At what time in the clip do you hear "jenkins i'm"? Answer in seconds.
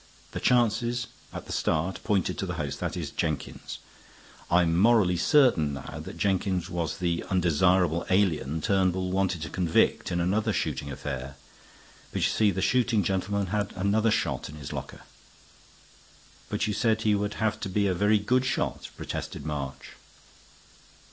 3.11-4.75